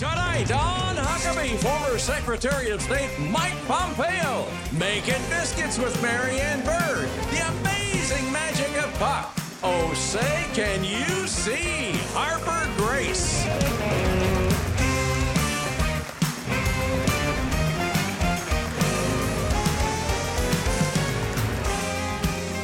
[0.00, 7.06] Tonight on Huckabee, former Secretary of State Mike Pompeo making biscuits with Marianne Bird.
[7.30, 9.38] The amazing magic of pop.
[9.62, 13.44] Oh, say, can you see Harper Grace?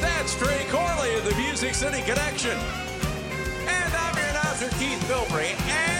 [0.01, 2.57] That's Trey Corley of the Music City Connection.
[3.69, 5.96] And I'm your announcer, Keith Bilbrey.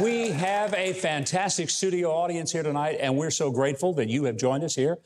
[0.00, 4.36] We have a fantastic studio audience here tonight, and we're so grateful that you have
[4.36, 4.98] joined us here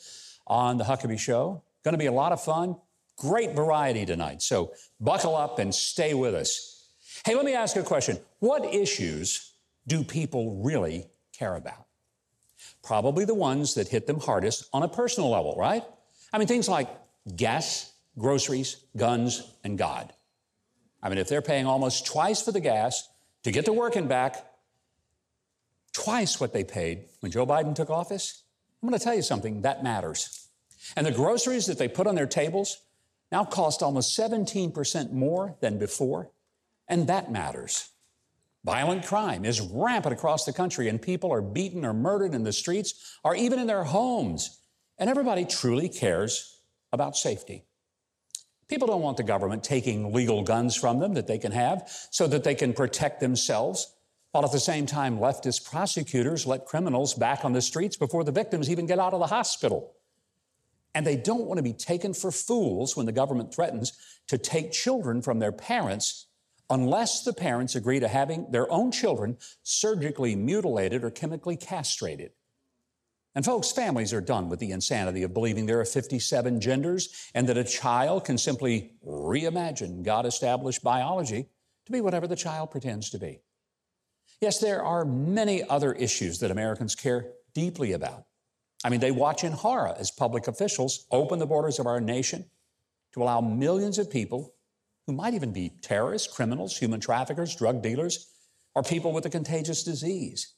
[0.46, 1.62] on the Huckabee Show.
[1.84, 2.74] Going to be a lot of fun,
[3.16, 4.40] great variety tonight.
[4.40, 6.88] So buckle up and stay with us.
[7.26, 8.18] Hey, let me ask you a question.
[8.38, 9.52] What issues
[9.86, 11.04] do people really
[11.36, 11.84] care about?
[12.82, 15.84] Probably the ones that hit them hardest on a personal level, right?
[16.32, 16.88] I mean, things like
[17.36, 20.14] gas, groceries, guns, and God.
[21.02, 23.06] I mean, if they're paying almost twice for the gas
[23.42, 24.46] to get to work and back,
[25.98, 28.44] twice what they paid when Joe Biden took office,
[28.82, 30.48] I'm going to tell you something that matters.
[30.96, 32.78] And the groceries that they put on their tables
[33.32, 36.30] now cost almost 17% more than before,
[36.86, 37.90] and that matters.
[38.64, 42.52] Violent crime is rampant across the country, and people are beaten or murdered in the
[42.52, 44.60] streets or even in their homes.
[44.98, 46.60] And everybody truly cares
[46.92, 47.64] about safety.
[48.68, 52.26] People don't want the government taking legal guns from them that they can have so
[52.26, 53.94] that they can protect themselves,
[54.38, 58.30] while at the same time, leftist prosecutors let criminals back on the streets before the
[58.30, 59.96] victims even get out of the hospital.
[60.94, 63.94] And they don't want to be taken for fools when the government threatens
[64.28, 66.28] to take children from their parents
[66.70, 72.30] unless the parents agree to having their own children surgically mutilated or chemically castrated.
[73.34, 77.48] And folks, families are done with the insanity of believing there are 57 genders and
[77.48, 81.48] that a child can simply reimagine God established biology
[81.86, 83.40] to be whatever the child pretends to be.
[84.40, 88.24] Yes, there are many other issues that Americans care deeply about.
[88.84, 92.44] I mean, they watch in horror as public officials open the borders of our nation
[93.14, 94.54] to allow millions of people
[95.06, 98.30] who might even be terrorists, criminals, human traffickers, drug dealers,
[98.74, 100.54] or people with a contagious disease.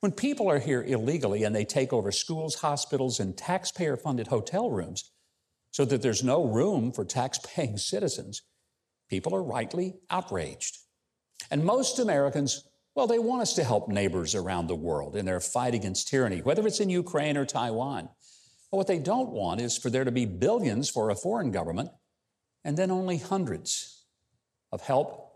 [0.00, 4.70] When people are here illegally and they take over schools, hospitals, and taxpayer funded hotel
[4.70, 5.10] rooms
[5.70, 8.42] so that there's no room for tax paying citizens,
[9.08, 10.78] people are rightly outraged.
[11.50, 15.38] And most Americans, well, they want us to help neighbors around the world in their
[15.38, 18.08] fight against tyranny, whether it's in Ukraine or Taiwan.
[18.70, 21.90] But what they don't want is for there to be billions for a foreign government
[22.64, 24.06] and then only hundreds
[24.72, 25.30] of help,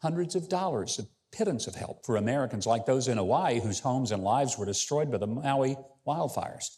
[0.00, 4.12] hundreds of dollars, a pittance of help for Americans like those in Hawaii whose homes
[4.12, 5.76] and lives were destroyed by the Maui
[6.06, 6.76] wildfires.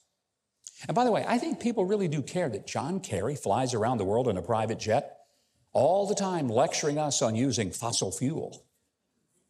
[0.88, 3.98] And by the way, I think people really do care that John Kerry flies around
[3.98, 5.18] the world in a private jet
[5.74, 8.63] all the time lecturing us on using fossil fuel.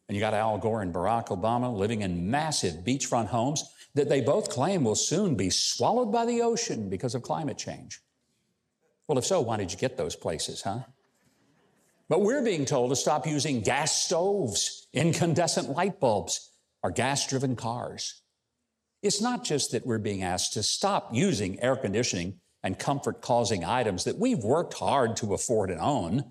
[0.07, 3.63] And you got Al Gore and Barack Obama living in massive beachfront homes
[3.95, 8.01] that they both claim will soon be swallowed by the ocean because of climate change.
[9.07, 10.79] Well, if so, why did you get those places, huh?
[12.07, 16.51] But we're being told to stop using gas stoves, incandescent light bulbs,
[16.83, 18.21] or gas driven cars.
[19.01, 23.63] It's not just that we're being asked to stop using air conditioning and comfort causing
[23.63, 26.25] items that we've worked hard to afford and own,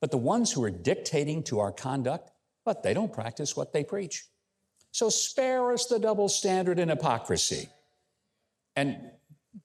[0.00, 2.30] but the ones who are dictating to our conduct,
[2.64, 4.24] but they don't practice what they preach.
[4.92, 7.68] So spare us the double standard and hypocrisy.
[8.76, 8.96] And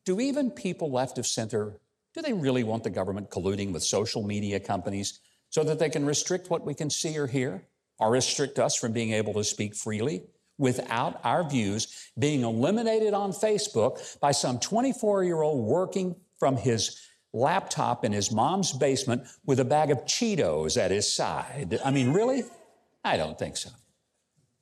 [0.06, 1.80] do even people left of center
[2.16, 5.20] do they really want the government colluding with social media companies
[5.50, 7.64] so that they can restrict what we can see or hear,
[8.00, 10.24] or restrict us from being able to speak freely
[10.58, 17.02] without our views being eliminated on Facebook by some 24 year old working from his
[17.34, 21.78] laptop in his mom's basement with a bag of Cheetos at his side?
[21.84, 22.44] I mean, really?
[23.06, 23.70] I don't think so.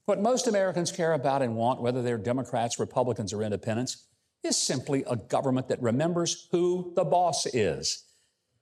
[0.06, 4.06] What most Americans care about and want, whether they're Democrats, Republicans, or independents,
[4.44, 8.04] is simply a government that remembers who the boss is.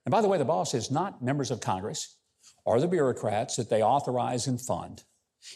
[0.06, 2.16] And by the way, the boss is not members of Congress
[2.64, 5.02] or the bureaucrats that they authorize and fund.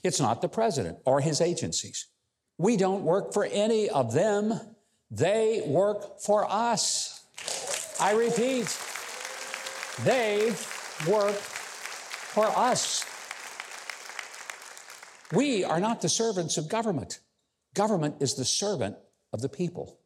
[0.03, 2.09] It's not the president or his agencies.
[2.59, 4.59] We don't work for any of them.
[5.09, 7.23] They work for us.
[8.01, 8.67] I repeat,
[10.03, 10.53] they
[11.09, 13.05] work for us.
[15.33, 17.21] We are not the servants of government.
[17.75, 18.97] Government is the servant
[19.33, 19.99] of the people.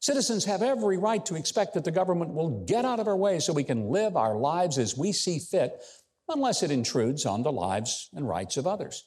[0.00, 3.38] Citizens have every right to expect that the government will get out of our way
[3.38, 5.80] so we can live our lives as we see fit,
[6.28, 9.06] unless it intrudes on the lives and rights of others.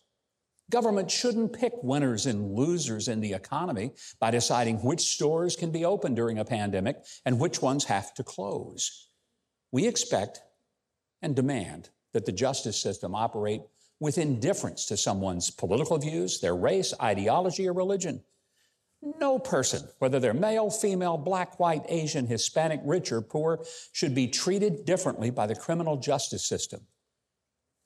[0.72, 5.86] Government shouldn't pick winners and losers in the economy by deciding which stores can be
[5.86, 9.10] open during a pandemic and which ones have to close.
[9.72, 10.40] We expect
[11.22, 13.62] and demand that the justice system operate
[14.00, 18.24] with indifference to someone's political views, their race, ideology, or religion.
[19.20, 24.28] No person, whether they're male, female, black, white, Asian, Hispanic, rich, or poor, should be
[24.28, 26.82] treated differently by the criminal justice system.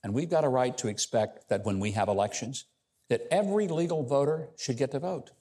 [0.04, 2.66] And we've got a right to expect that when we have elections,
[3.10, 5.32] that every legal voter should get to vote.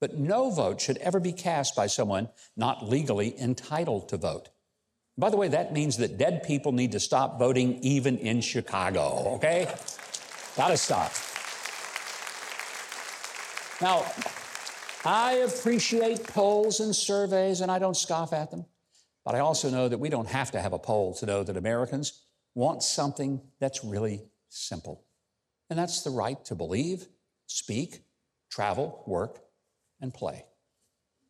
[0.00, 4.48] But no vote should ever be cast by someone not legally entitled to vote.
[5.16, 9.34] By the way, that means that dead people need to stop voting even in Chicago,
[9.34, 9.72] okay?
[10.56, 11.12] Gotta stop.
[13.80, 14.04] Now,
[15.04, 18.66] I appreciate polls and surveys, and I don't scoff at them.
[19.24, 21.56] But I also know that we don't have to have a poll to know that
[21.56, 22.24] Americans
[22.54, 25.04] want something that's really simple.
[25.70, 27.06] And that's the right to believe,
[27.46, 28.02] speak,
[28.50, 29.40] travel, work,
[30.00, 30.44] and play.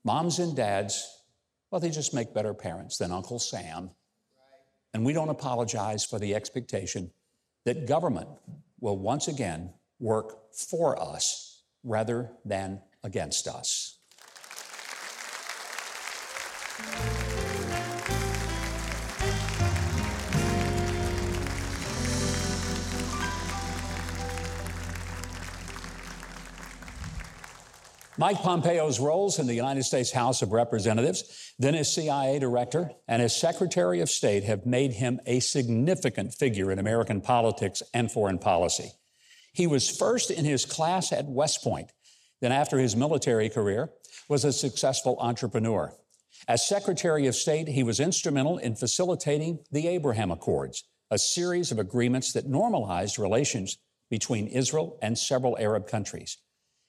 [0.02, 1.06] Moms and dads,
[1.70, 3.90] well, they just make better parents than Uncle Sam.
[4.94, 7.10] And we don't apologize for the expectation
[7.64, 8.28] that government
[8.80, 13.98] will once again work for us rather than against us.
[28.20, 33.22] Mike Pompeo's roles in the United States House of Representatives, then as CIA director and
[33.22, 38.38] as Secretary of State have made him a significant figure in American politics and foreign
[38.38, 38.92] policy.
[39.54, 41.92] He was first in his class at West Point
[42.42, 43.90] then, after his military career,
[44.28, 45.94] was a successful entrepreneur.
[46.46, 51.78] As Secretary of State, he was instrumental in facilitating the Abraham Accords, a series of
[51.78, 53.78] agreements that normalized relations
[54.10, 56.36] between Israel and several Arab countries.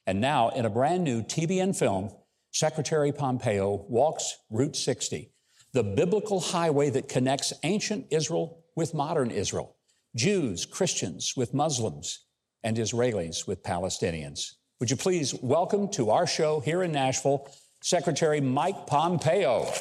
[0.07, 2.11] And now, in a brand new TBN film,
[2.51, 5.31] Secretary Pompeo walks Route 60,
[5.73, 9.75] the biblical highway that connects ancient Israel with modern Israel,
[10.15, 12.25] Jews, Christians with Muslims,
[12.63, 14.53] and Israelis with Palestinians.
[14.79, 17.47] Would you please welcome to our show here in Nashville,
[17.81, 19.71] Secretary Mike Pompeo.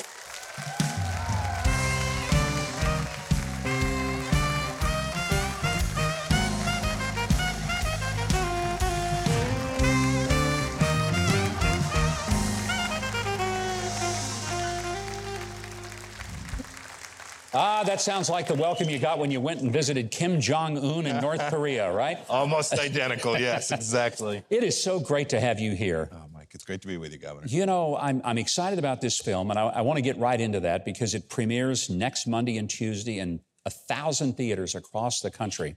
[17.52, 20.79] Ah, that sounds like the welcome you got when you went and visited Kim Jong
[20.79, 22.19] un in North Korea, right?
[22.29, 24.44] Almost identical, yes, exactly.
[24.50, 26.08] It is so great to have you here.
[26.12, 27.49] Oh, Mike, it's great to be with you, Governor.
[27.49, 30.41] You know, I'm, I'm excited about this film, and I, I want to get right
[30.41, 35.31] into that because it premieres next Monday and Tuesday in a thousand theaters across the
[35.31, 35.75] country.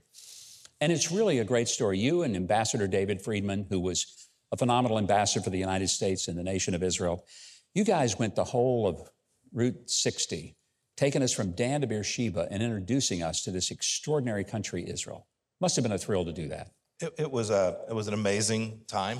[0.80, 1.98] And it's really a great story.
[1.98, 6.38] You and Ambassador David Friedman, who was a phenomenal ambassador for the United States and
[6.38, 7.24] the nation of Israel,
[7.74, 9.00] you guys went the whole of
[9.52, 10.56] Route 60
[10.96, 15.26] taking us from Dan to Beersheba and introducing us to this extraordinary country, Israel.
[15.60, 16.70] Must have been a thrill to do that.
[17.00, 19.18] It, it was a it was an amazing time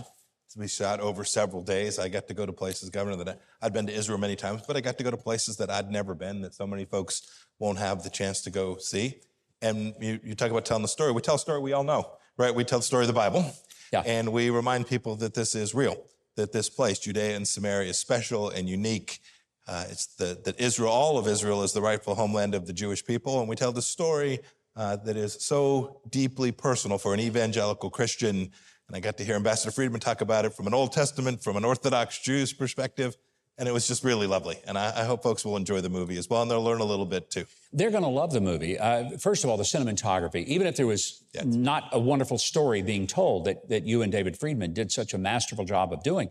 [0.54, 1.98] to be shot over several days.
[1.98, 4.76] I got to go to places, Governor, that I'd been to Israel many times, but
[4.76, 7.78] I got to go to places that I'd never been, that so many folks won't
[7.78, 9.20] have the chance to go see.
[9.62, 11.10] And you, you talk about telling the story.
[11.10, 12.54] We tell a story we all know, right?
[12.54, 13.52] We tell the story of the Bible,
[13.92, 14.02] yeah.
[14.06, 15.96] and we remind people that this is real,
[16.36, 19.20] that this place, Judea and Samaria, is special and unique
[19.66, 23.04] uh, it's the, that Israel, all of Israel, is the rightful homeland of the Jewish
[23.04, 23.40] people.
[23.40, 24.40] And we tell the story
[24.76, 28.50] uh, that is so deeply personal for an evangelical Christian.
[28.88, 31.56] And I got to hear Ambassador Friedman talk about it from an Old Testament, from
[31.56, 33.16] an Orthodox Jew's perspective.
[33.56, 34.58] And it was just really lovely.
[34.66, 36.84] And I, I hope folks will enjoy the movie as well, and they'll learn a
[36.84, 37.44] little bit too.
[37.72, 38.76] They're going to love the movie.
[38.76, 41.44] Uh, first of all, the cinematography, even if there was yes.
[41.44, 45.18] not a wonderful story being told that, that you and David Friedman did such a
[45.18, 46.30] masterful job of doing,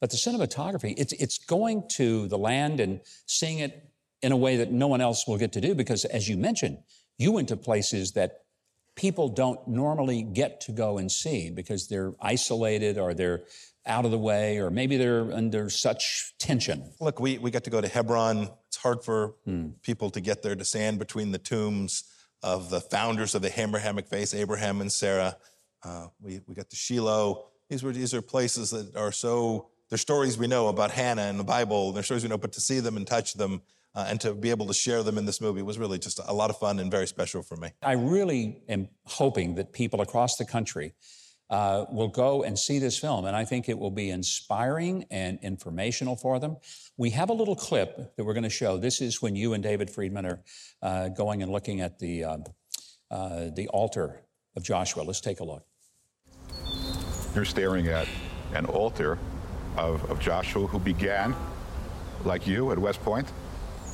[0.00, 3.90] but the cinematography, it's, it's going to the land and seeing it
[4.22, 6.78] in a way that no one else will get to do because, as you mentioned,
[7.18, 8.44] you went to places that
[8.96, 13.42] people don't normally get to go and see because they're isolated or they're
[13.86, 16.92] out of the way or maybe they're under such tension.
[17.00, 18.48] Look, we, we got to go to Hebron.
[18.68, 19.70] It's hard for hmm.
[19.82, 22.04] people to get there to stand between the tombs
[22.42, 25.36] of the founders of the Abrahamic faith, Abraham and Sarah.
[25.82, 27.46] Uh, we, we got to Shiloh.
[27.68, 31.36] These were these are places that are so there's stories we know about Hannah in
[31.36, 31.92] the Bible.
[31.92, 33.62] There's stories we know, but to see them and touch them
[33.94, 36.32] uh, and to be able to share them in this movie was really just a
[36.32, 37.70] lot of fun and very special for me.
[37.82, 40.94] I really am hoping that people across the country
[41.50, 43.26] uh, will go and see this film.
[43.26, 46.56] And I think it will be inspiring and informational for them.
[46.96, 48.78] We have a little clip that we're going to show.
[48.78, 50.42] This is when you and David Friedman are
[50.82, 52.38] uh, going and looking at the, uh,
[53.10, 54.22] uh the altar
[54.56, 55.02] of Joshua.
[55.02, 55.64] Let's take a look.
[57.34, 58.08] You're staring at
[58.54, 59.18] an altar
[59.76, 61.34] of, of Joshua who began,
[62.24, 63.30] like you, at West Point,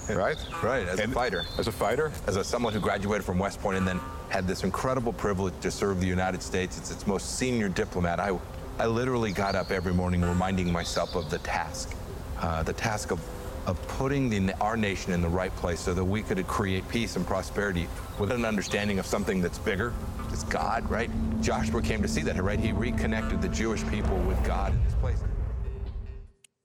[0.08, 0.36] right?
[0.62, 1.44] Right, as and a fighter.
[1.58, 2.12] As a fighter?
[2.26, 5.70] As a, someone who graduated from West Point and then had this incredible privilege to
[5.70, 6.78] serve the United States.
[6.78, 8.20] It's its most senior diplomat.
[8.20, 8.38] I,
[8.78, 11.94] I literally got up every morning reminding myself of the task,
[12.38, 13.20] uh, the task of,
[13.66, 17.16] of putting the, our nation in the right place so that we could create peace
[17.16, 19.92] and prosperity with an understanding of something that's bigger.
[20.32, 21.10] It's God, right?
[21.40, 22.58] Joshua came to see that, right?
[22.58, 25.18] He reconnected the Jewish people with God in this place.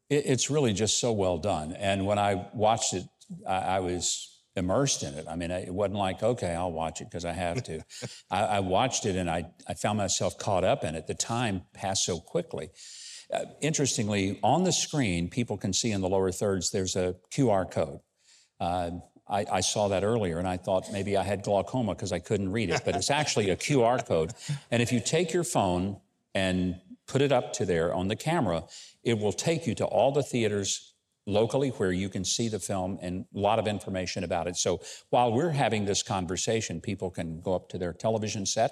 [0.10, 1.74] It's really just so well done.
[1.74, 3.04] And when I watched it,
[3.48, 5.26] I, I was immersed in it.
[5.30, 7.82] I mean, it wasn't like, okay, I'll watch it because I have to.
[8.32, 11.08] I, I, watched it and I, I found myself caught up in it.
[11.08, 12.70] The time passed so quickly.
[13.34, 17.70] Uh, interestingly, on the screen, people can see in the lower thirds, there's a QR
[17.70, 18.00] code.
[18.60, 18.92] Uh,
[19.28, 22.52] I, I, saw that earlier and I thought maybe I had glaucoma because I couldn't
[22.52, 24.32] read it, but it's actually a QR code.
[24.72, 25.98] And if you take your phone
[26.34, 28.64] and put it up to there on the camera,
[29.06, 30.94] it will take you to all the theaters
[31.28, 34.56] locally where you can see the film and a lot of information about it.
[34.58, 38.72] So while we're having this conversation, people can go up to their television set,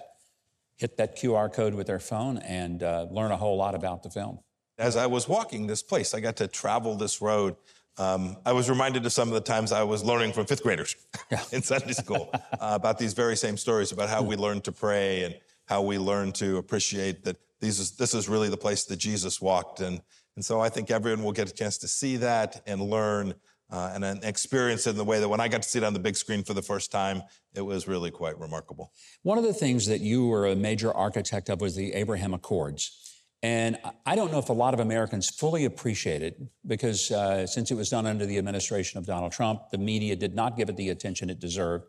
[0.76, 4.10] hit that QR code with their phone, and uh, learn a whole lot about the
[4.10, 4.40] film.
[4.78, 7.56] As I was walking this place, I got to travel this road.
[7.98, 10.96] Um, I was reminded of some of the times I was learning from fifth graders
[11.52, 15.24] in Sunday school uh, about these very same stories about how we learn to pray
[15.24, 15.36] and
[15.66, 19.40] how we learn to appreciate that these is, this is really the place that Jesus
[19.40, 19.80] walked.
[19.80, 20.02] And
[20.36, 23.34] and so I think everyone will get a chance to see that and learn
[23.72, 25.84] uh, and, and experience it in the way that when I got to see it
[25.84, 27.24] on the big screen for the first time,
[27.56, 28.92] it was really quite remarkable.
[29.24, 33.00] One of the things that you were a major architect of was the Abraham Accords.
[33.42, 37.72] And I don't know if a lot of Americans fully appreciate it because uh, since
[37.72, 40.78] it was done under the administration of Donald Trump, the media did not give it
[40.78, 41.86] the attention it deserved.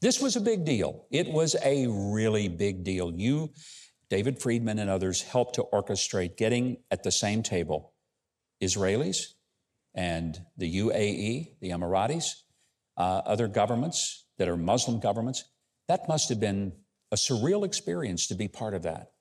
[0.00, 1.06] This was a big deal.
[1.10, 3.12] It was a really big deal.
[3.14, 3.50] You
[4.08, 7.92] David Friedman and others helped to orchestrate getting at the same table
[8.62, 9.34] Israelis
[9.94, 12.42] and the UAE, the Emiratis,
[12.96, 15.44] uh, other governments that are Muslim governments.
[15.88, 16.72] That must have been
[17.12, 19.12] a surreal experience to be part of that.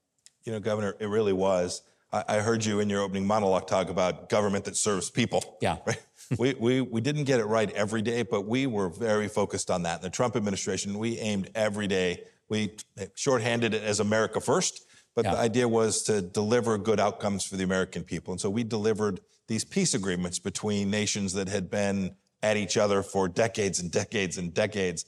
[0.44, 1.82] You know, Governor, it really was.
[2.12, 5.58] I, I heard you in your opening monologue talk about government that serves people.
[5.62, 5.78] Yeah.
[5.86, 6.02] Right?
[6.40, 9.84] we, we, we didn't get it right every day, but we were very focused on
[9.84, 9.98] that.
[9.98, 12.76] In the Trump administration, we aimed every day we
[13.16, 14.86] shorthanded it as America First,
[15.16, 15.32] but yeah.
[15.32, 18.34] the idea was to deliver good outcomes for the American people.
[18.34, 23.02] And so we delivered these peace agreements between nations that had been at each other
[23.02, 25.06] for decades and decades and decades.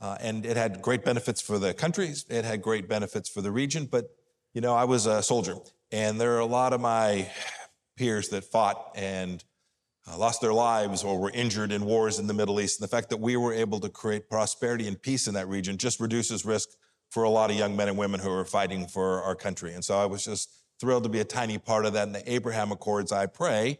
[0.00, 3.50] Uh, and it had great benefits for the countries, it had great benefits for the
[3.50, 3.86] region.
[3.86, 4.06] But,
[4.54, 5.56] you know, I was a soldier,
[5.92, 7.30] and there are a lot of my
[7.96, 9.44] peers that fought and
[10.08, 12.80] uh, lost their lives or were injured in wars in the Middle East.
[12.80, 15.76] And the fact that we were able to create prosperity and peace in that region
[15.76, 16.70] just reduces risk
[17.10, 19.74] for a lot of young men and women who are fighting for our country.
[19.74, 22.06] And so I was just thrilled to be a tiny part of that.
[22.06, 23.78] And the Abraham Accords, I pray,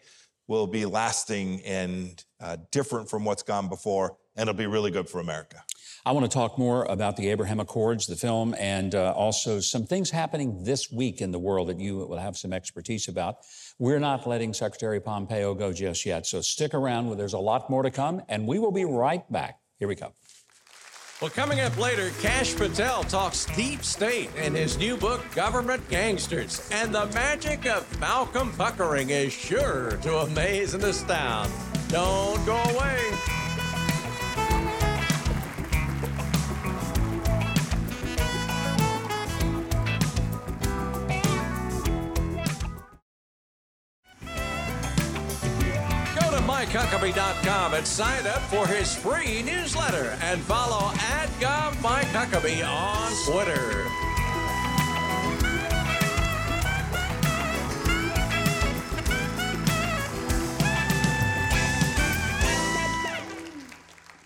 [0.49, 5.07] will be lasting and uh, different from what's gone before, and it'll be really good
[5.09, 5.63] for America.
[6.07, 9.85] I want to talk more about the Abraham Accords, the film, and uh, also some
[9.85, 13.37] things happening this week in the world that you will have some expertise about.
[13.79, 17.15] We're not letting Secretary Pompeo go just yet, so stick around.
[17.19, 19.61] There's a lot more to come, and we will be right back.
[19.79, 20.15] Here we go.
[21.21, 26.67] Well, coming up later, Kash Patel talks deep state in his new book, Government Gangsters.
[26.73, 31.53] And the magic of Malcolm Puckering is sure to amaze and astound.
[31.91, 33.30] Don't go away.
[47.01, 53.11] MikeHuckabee.com and sign up for his free newsletter and follow at Gov Mike Huckabee on
[53.25, 53.87] Twitter.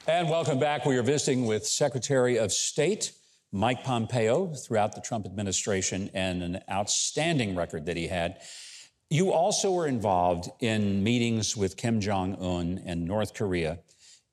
[0.09, 0.85] And welcome back.
[0.85, 3.13] We are visiting with Secretary of State
[3.53, 8.41] Mike Pompeo throughout the Trump administration and an outstanding record that he had.
[9.11, 13.79] You also were involved in meetings with Kim Jong un and North Korea.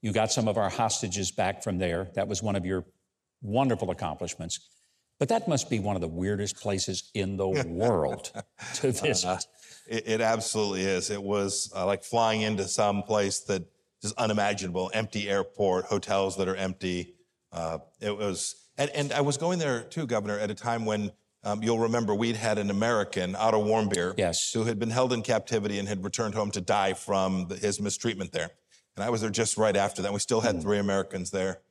[0.01, 2.09] You got some of our hostages back from there.
[2.15, 2.85] That was one of your
[3.41, 4.59] wonderful accomplishments.
[5.19, 8.31] But that must be one of the weirdest places in the world
[8.75, 9.27] to uh, visit.
[9.27, 9.37] Uh,
[9.87, 11.11] it, it, absolutely is.
[11.11, 13.63] It was uh, like flying into some place that
[14.01, 17.13] is unimaginable empty airport, hotels that are empty.
[17.51, 21.11] Uh, it was, and, and I was going there too, Governor, at a time when
[21.43, 24.53] um, you'll remember we'd had an American, Otto Warmbier, Yes.
[24.53, 27.81] who had been held in captivity and had returned home to die from the, his
[27.81, 28.51] mistreatment there.
[28.95, 30.13] And I was there just right after that.
[30.13, 31.61] We still had three Americans there.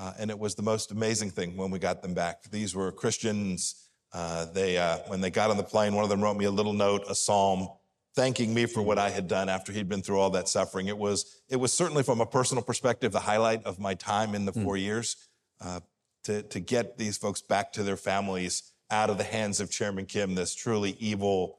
[0.00, 2.44] Uh, and it was the most amazing thing when we got them back.
[2.50, 3.88] These were Christians.
[4.12, 6.50] Uh, they, uh, when they got on the plane, one of them wrote me a
[6.50, 7.68] little note, a psalm,
[8.14, 10.86] thanking me for what I had done after he'd been through all that suffering.
[10.86, 14.44] It was, it was certainly from a personal perspective the highlight of my time in
[14.46, 15.16] the four years
[15.60, 15.80] uh,
[16.24, 20.06] to, to get these folks back to their families out of the hands of Chairman
[20.06, 21.58] Kim, this truly evil,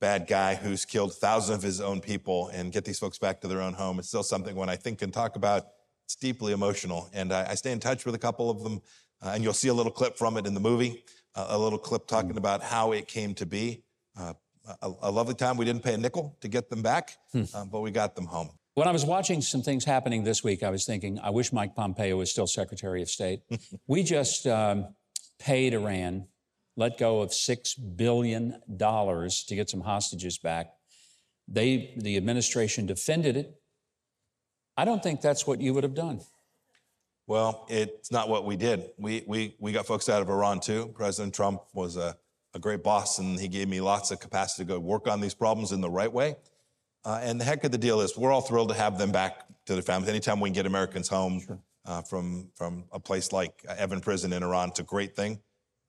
[0.00, 3.48] bad guy who's killed thousands of his own people, and get these folks back to
[3.48, 3.98] their own home.
[3.98, 5.66] It's still something when I think and talk about,
[6.04, 7.08] it's deeply emotional.
[7.12, 8.80] And I, I stay in touch with a couple of them,
[9.22, 11.78] uh, and you'll see a little clip from it in the movie, uh, a little
[11.78, 13.82] clip talking about how it came to be.
[14.18, 14.34] Uh,
[14.82, 15.56] a, a lovely time.
[15.56, 17.16] We didn't pay a nickel to get them back,
[17.54, 18.50] um, but we got them home.
[18.74, 21.74] When I was watching some things happening this week, I was thinking, I wish Mike
[21.74, 23.42] Pompeo was still Secretary of State.
[23.86, 24.94] we just um,
[25.38, 26.26] paid Iran,
[26.76, 30.72] let go of $6 billion to get some hostages back.
[31.48, 33.60] They, the administration defended it.
[34.76, 36.20] I don't think that's what you would have done.
[37.26, 38.90] Well, it's not what we did.
[38.98, 40.92] We, we, we got folks out of Iran too.
[40.94, 42.16] President Trump was a,
[42.54, 45.34] a great boss and he gave me lots of capacity to go work on these
[45.34, 46.36] problems in the right way.
[47.04, 49.44] Uh, and the heck of the deal is we're all thrilled to have them back
[49.66, 50.08] to their families.
[50.08, 51.40] Anytime we can get Americans home
[51.86, 55.40] uh, from, from a place like Evin Prison in Iran, it's a great thing.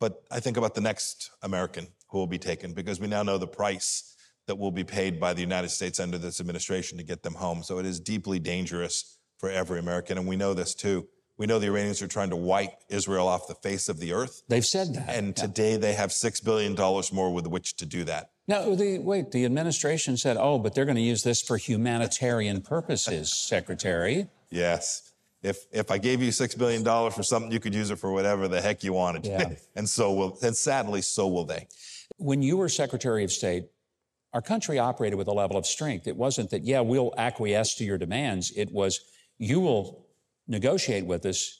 [0.01, 3.38] But I think about the next American who will be taken because we now know
[3.38, 4.15] the price
[4.48, 7.62] that will be paid by the United States under this administration to get them home.
[7.62, 10.17] So it is deeply dangerous for every American.
[10.17, 11.08] And we know this too.
[11.38, 14.41] We know the Iranians are trying to wipe Israel off the face of the earth.
[14.50, 15.15] They've said that.
[15.15, 16.75] And today they have $6 billion
[17.13, 18.31] more with which to do that.
[18.48, 22.62] Now, the, wait, the administration said, oh, but they're going to use this for humanitarian
[22.62, 24.27] purposes, Secretary.
[24.50, 25.10] Yes.
[25.43, 28.48] If, if I gave you $6 billion for something, you could use it for whatever
[28.48, 29.25] the heck you wanted.
[29.25, 29.53] Yeah.
[29.75, 31.67] and so will, and sadly, so will they.
[32.17, 33.65] When you were Secretary of State,
[34.33, 36.07] our country operated with a level of strength.
[36.07, 38.51] It wasn't that, yeah, we'll acquiesce to your demands.
[38.55, 39.01] It was,
[39.39, 40.05] you will
[40.48, 41.60] negotiate with us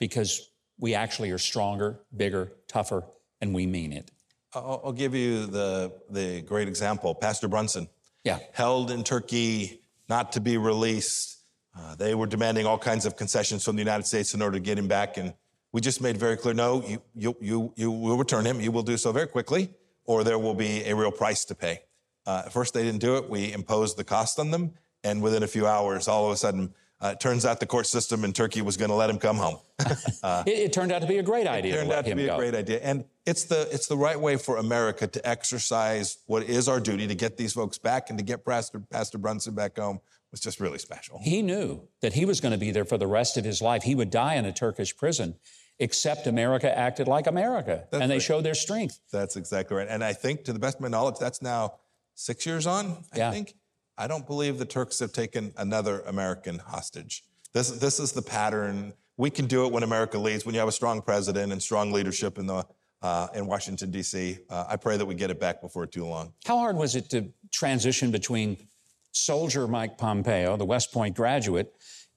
[0.00, 0.48] because
[0.78, 3.04] we actually are stronger, bigger, tougher,
[3.40, 4.10] and we mean it.
[4.54, 7.14] I'll, I'll give you the, the great example.
[7.14, 7.88] Pastor Brunson,
[8.22, 8.38] Yeah.
[8.52, 11.38] held in Turkey, not to be released.
[11.76, 14.62] Uh, they were demanding all kinds of concessions from the United States in order to
[14.62, 15.16] get him back.
[15.16, 15.34] And
[15.72, 18.60] we just made very clear, no, you, you, you, you will return him.
[18.60, 19.70] You will do so very quickly,
[20.04, 21.80] or there will be a real price to pay.
[22.26, 23.28] Uh, at first, they didn't do it.
[23.28, 24.74] We imposed the cost on them.
[25.02, 27.86] And within a few hours, all of a sudden, uh, it turns out the court
[27.86, 29.58] system in Turkey was going to let him come home.
[29.80, 31.74] it, it turned out to be a great idea.
[31.74, 32.34] It turned out to be go.
[32.34, 32.80] a great idea.
[32.82, 37.06] And it's the, it's the right way for America to exercise what is our duty
[37.08, 40.00] to get these folks back and to get Pastor, Pastor Brunson back home
[40.34, 41.20] was just really special.
[41.22, 43.84] He knew that he was going to be there for the rest of his life.
[43.84, 45.36] He would die in a Turkish prison,
[45.78, 48.22] except America acted like America and they right.
[48.22, 48.98] showed their strength.
[49.12, 49.86] That's exactly right.
[49.88, 51.74] And I think, to the best of my knowledge, that's now
[52.16, 53.30] six years on, I Yeah.
[53.30, 53.54] think.
[53.96, 57.22] I don't believe the Turks have taken another American hostage.
[57.52, 58.92] This, this is the pattern.
[59.16, 61.92] We can do it when America leads, when you have a strong president and strong
[61.92, 62.64] leadership in, the,
[63.02, 64.38] uh, in Washington, D.C.
[64.50, 66.32] Uh, I pray that we get it back before too long.
[66.44, 68.66] How hard was it to transition between
[69.14, 71.74] soldier Mike Pompeo, the West Point graduate,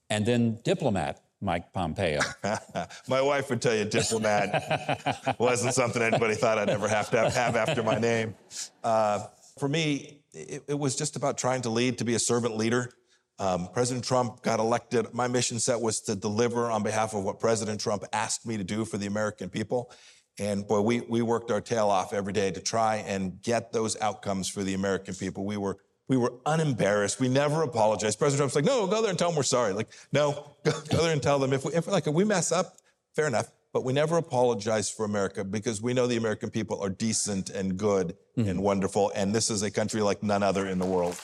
[0.09, 2.19] and then diplomat Mike Pompeo?
[3.07, 7.55] my wife would tell you diplomat wasn't something anybody thought I'd ever have to have
[7.55, 8.35] after my name.
[8.83, 9.25] Uh,
[9.59, 12.91] for me, it, it was just about trying to lead, to be a servant leader.
[13.39, 15.13] Um, President Trump got elected.
[15.13, 18.63] My mission set was to deliver on behalf of what President Trump asked me to
[18.63, 19.91] do for the American people.
[20.39, 23.99] And boy, we, we worked our tail off every day to try and get those
[24.01, 25.45] outcomes for the American people.
[25.45, 25.77] We were
[26.07, 27.19] we were unembarrassed.
[27.19, 28.17] We never apologized.
[28.19, 29.73] President Trump's like, no, go there and tell them we're sorry.
[29.73, 32.51] Like, no, go, go there and tell them if we, if like if we mess
[32.51, 32.77] up,
[33.15, 33.51] fair enough.
[33.73, 37.77] But we never apologize for America because we know the American people are decent and
[37.77, 39.11] good and wonderful.
[39.13, 41.19] And this is a country like none other in the world.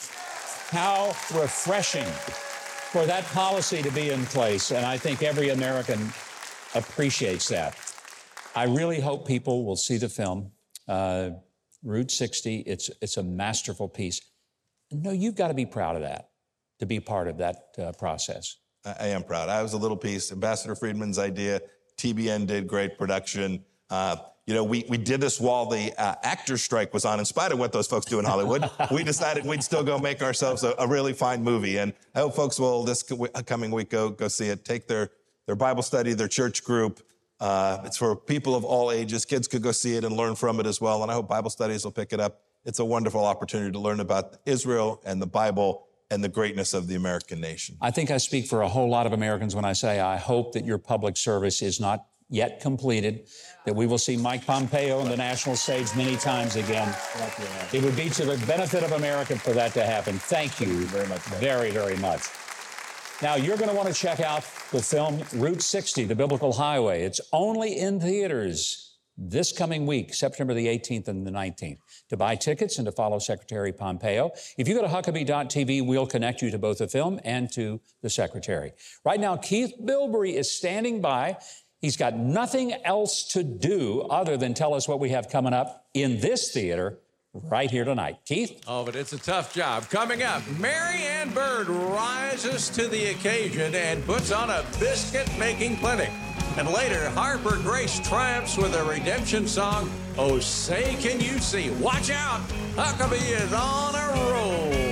[0.68, 2.06] How refreshing
[2.94, 4.70] for that policy to be in place.
[4.70, 6.12] And I think every American
[6.76, 7.76] appreciates that.
[8.54, 10.52] I really hope people will see the film,
[10.86, 11.30] uh,
[11.82, 12.58] Route 60.
[12.60, 14.20] It's, it's a masterful piece.
[15.02, 16.30] No, you've got to be proud of that,
[16.78, 18.56] to be part of that uh, process.
[18.84, 19.48] I, I am proud.
[19.48, 20.30] I was a little piece.
[20.30, 21.60] Ambassador Friedman's idea.
[21.96, 23.64] TBN did great production.
[23.90, 27.18] Uh, you know, we, we did this while the uh, actors strike was on.
[27.18, 30.22] In spite of what those folks do in Hollywood, we decided we'd still go make
[30.22, 31.78] ourselves a, a really fine movie.
[31.78, 33.02] And I hope folks will this
[33.46, 34.64] coming week go go see it.
[34.64, 35.10] Take their
[35.46, 37.00] their Bible study, their church group.
[37.40, 39.24] Uh, it's for people of all ages.
[39.24, 41.02] Kids could go see it and learn from it as well.
[41.02, 42.42] And I hope Bible studies will pick it up.
[42.64, 46.86] It's a wonderful opportunity to learn about Israel and the Bible and the greatness of
[46.86, 47.76] the American nation.
[47.80, 50.52] I think I speak for a whole lot of Americans when I say I hope
[50.52, 53.28] that your public service is not yet completed,
[53.66, 56.94] that we will see Mike Pompeo on the national stage many times again.
[57.72, 60.18] It would be to the benefit of America for that to happen.
[60.18, 61.20] Thank you Thank you very much.
[61.20, 62.22] Very, very much.
[63.22, 67.02] Now, you're going to want to check out the film Route 60, The Biblical Highway.
[67.02, 71.78] It's only in theaters this coming week, September the 18th and the 19th.
[72.10, 76.42] To buy tickets and to follow Secretary Pompeo, if you go to Huckabee.tv, we'll connect
[76.42, 78.72] you to both the film and to the Secretary.
[79.04, 81.36] Right now, Keith Bilbrey is standing by.
[81.80, 85.86] He's got nothing else to do other than tell us what we have coming up
[85.92, 86.98] in this theater
[87.34, 88.18] right here tonight.
[88.24, 88.62] Keith?
[88.66, 89.88] Oh, but it's a tough job.
[89.90, 95.76] Coming up, Mary Ann Bird rises to the occasion and puts on a biscuit making
[95.78, 96.10] clinic.
[96.56, 101.70] And later, Harper Grace triumphs with a redemption song, Oh Say Can You See?
[101.70, 102.40] Watch out!
[102.76, 104.83] Huckabee is on a roll.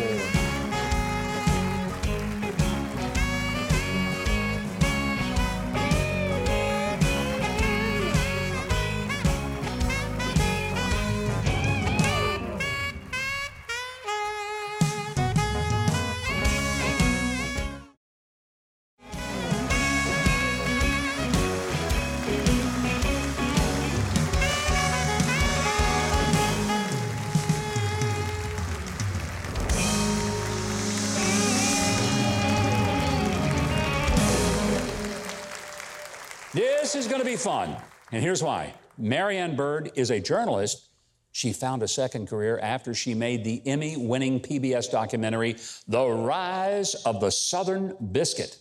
[36.54, 37.74] This is going to be fun.
[38.12, 40.90] And here's why Marianne Bird is a journalist.
[41.34, 45.56] She found a second career after she made the Emmy winning PBS documentary,
[45.88, 48.58] The Rise of the Southern Biscuit.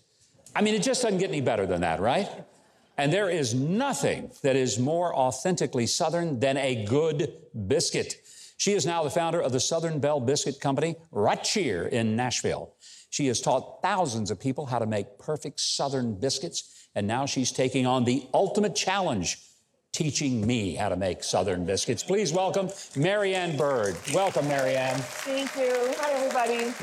[0.56, 2.30] I mean, it just doesn't get any better than that, right?
[2.98, 7.34] And there is nothing that is more authentically Southern than a good
[7.68, 8.16] biscuit.
[8.56, 12.74] She is now the founder of the Southern Belle Biscuit Company right here in Nashville.
[13.10, 17.52] She has taught thousands of people how to make perfect Southern biscuits, and now she's
[17.52, 19.40] taking on the ultimate challenge,
[19.94, 22.04] teaching me how to make Southern biscuits.
[22.04, 23.96] Please welcome Marianne Bird.
[24.14, 24.98] Welcome, Marianne.
[25.00, 25.94] Thank you.
[26.00, 26.74] Hi, everybody.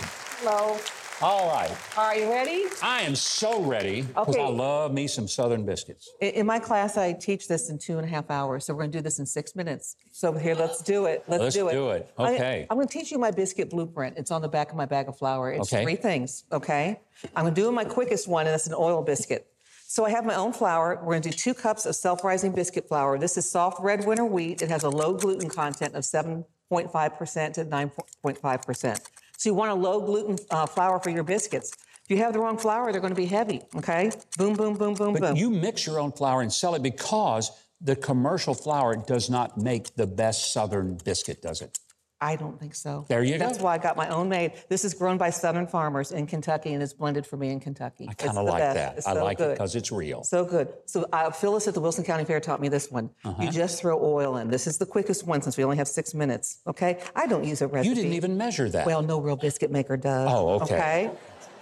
[0.40, 0.78] Hello.
[1.20, 1.70] All right.
[1.96, 2.66] Are you ready?
[2.80, 4.40] I am so ready because Okay.
[4.44, 6.08] I love me some Southern biscuits.
[6.20, 8.92] In- my class, I teach this in two and a half hours, so we're going
[8.92, 9.96] to do this in six minutes.
[10.12, 11.24] So here, let's do it.
[11.26, 11.72] Let's, do it.
[11.72, 11.88] Let's do it.
[11.88, 12.12] do it.
[12.18, 12.66] I- Okay.
[12.70, 14.16] I'm going to teach you my biscuit blueprint.
[14.16, 15.50] It's on the back of my bag of flour.
[15.50, 15.82] It's Okay.
[15.82, 16.44] three things.
[16.52, 17.00] Okay.
[17.34, 19.48] I'm going to do my quickest one, and that's an oil biscuit.
[19.90, 20.96] So I have my own flour.
[21.02, 23.18] We're going to do two cups of self-rising biscuit flour.
[23.18, 24.60] This is soft red winter wheat.
[24.60, 29.00] It has a low gluten content of 7.5% to 9.5%.
[29.38, 31.72] So you want a low gluten uh, flour for your biscuits.
[32.04, 33.62] If you have the wrong flour, they're going to be heavy.
[33.76, 34.10] Okay.
[34.36, 35.36] Boom, boom, boom, boom, But boom.
[35.36, 39.94] you mix your own flour and sell it because the commercial flour does not make
[39.94, 41.78] the best Southern biscuit, does it?
[42.20, 43.04] I don't think so.
[43.08, 43.46] There you go.
[43.46, 44.52] That's why I got my own made.
[44.68, 48.06] This is grown by Southern farmers in Kentucky and it's blended for me in Kentucky.
[48.08, 48.74] I kind of like best.
[48.74, 48.98] that.
[48.98, 50.24] It's I so like it because it's real.
[50.24, 50.72] So good.
[50.86, 53.10] So uh, Phyllis at the Wilson County Fair taught me this one.
[53.24, 53.42] Uh-huh.
[53.42, 54.48] You just throw oil in.
[54.48, 56.60] This is the quickest one since we only have six minutes.
[56.66, 57.00] Okay.
[57.14, 57.88] I don't use a recipe.
[57.88, 58.84] You didn't even measure that.
[58.84, 60.28] Well, no real biscuit maker does.
[60.28, 60.74] Oh, okay.
[60.74, 61.10] Okay.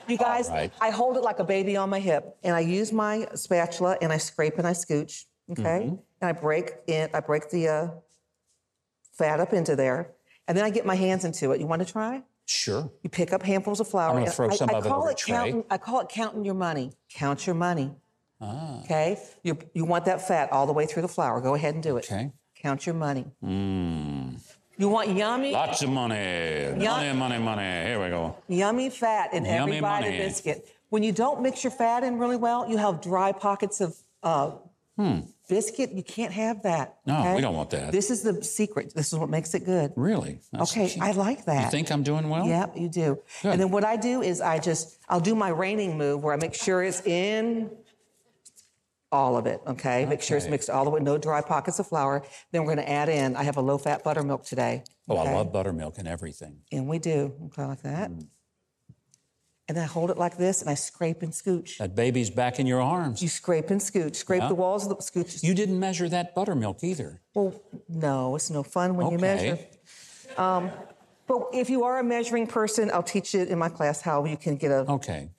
[0.09, 0.73] You guys, right.
[0.81, 4.13] I hold it like a baby on my hip, and I use my spatula, and
[4.13, 5.25] I scrape and I scooch.
[5.51, 5.63] Okay.
[5.63, 5.97] Mm-hmm.
[6.21, 7.11] And I break it.
[7.13, 7.89] I break the uh,
[9.19, 10.13] fat up into there,
[10.49, 11.61] and then I get my hands into it.
[11.61, 12.23] You want to try?
[12.49, 12.91] sure.
[13.03, 14.11] You pick up handfuls of flour.
[14.11, 15.35] I'm gonna throw some I of it call it tray.
[15.35, 15.65] counting.
[15.69, 16.93] I call it counting your money.
[17.13, 17.91] Count your money.
[18.41, 18.81] Ah.
[18.85, 19.19] Okay.
[19.43, 21.41] You you want that fat all the way through the flour.
[21.41, 22.05] Go ahead and do it.
[22.05, 22.31] Okay.
[22.55, 23.25] Count your money.
[24.79, 26.75] You want yummy, Lots of money.
[26.77, 27.87] Money, money, money.
[27.87, 28.37] Here we go.
[28.47, 30.19] yummy fat in every bite money.
[30.19, 30.69] of biscuit.
[30.91, 34.51] When you don't mix your fat in really well, you have dry pockets of uh,
[35.49, 35.93] biscuit.
[35.93, 36.99] You can't have that.
[37.07, 37.35] No, okay?
[37.37, 37.93] we don't want that.
[37.93, 38.93] This is the secret.
[38.95, 39.93] This is what makes it good.
[39.97, 40.41] Really?
[40.53, 41.65] That's- Okay, I like that.
[41.65, 42.47] You think I'm doing well?
[42.47, 43.19] Yeah, you do.
[43.43, 43.53] Good.
[43.53, 46.37] And then what I do is I just I'll do my raining move where I
[46.37, 47.71] make sure it's in
[49.13, 49.61] all of it.
[49.67, 52.25] Okay, make sure it's mixed all the way, no dry pockets of flour.
[52.51, 53.37] Then we're going to add in.
[53.37, 54.83] I have a low-fat buttermilk today.
[55.09, 55.17] Oh.
[55.17, 56.59] I love buttermilk and everything.
[56.73, 57.33] And we do.
[57.47, 58.11] Okay, like that.
[58.11, 58.27] Mm.
[59.69, 61.79] And I hold it like this, and I scrape and scooch.
[61.79, 63.21] That baby's back in your arms.
[63.21, 64.15] You scrape and scooch.
[64.15, 64.49] Scrape Yeah.
[64.49, 65.43] the walls of the scooch.
[65.43, 67.21] You didn't measure that buttermilk either.
[67.35, 67.53] well,
[67.89, 69.55] no, it's no fun when you measure.
[69.55, 69.69] Okay.
[70.37, 70.71] Um,
[71.27, 74.37] but if you are a measuring person, I'll teach you in my class how you
[74.37, 75.31] can get a Okay.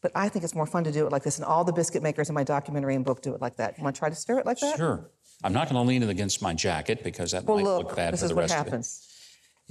[0.00, 1.38] But I think it's more fun to do it like this.
[1.38, 3.78] And all the biscuit makers in my documentary and book do it like that.
[3.78, 4.76] You want to try to stir it like that?
[4.76, 5.10] Sure.
[5.44, 7.96] I'm not going to lean it against my jacket because that Well, might look, look
[7.96, 8.72] bad this for is the what rest happens.
[8.98, 9.08] of it.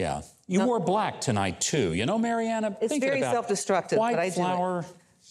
[0.01, 0.21] Yeah.
[0.47, 1.93] You wore black tonight too.
[1.93, 4.35] You know, Mariana, It's very about self-destructive, White but I do it.
[4.35, 4.85] flour.